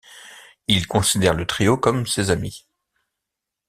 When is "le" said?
1.35-1.45